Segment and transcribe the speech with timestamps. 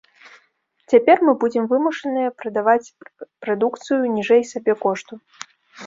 [0.93, 2.93] Цяпер мы будзем вымушаныя прадаваць
[3.47, 5.13] прадукцыю ніжэй сабекошту.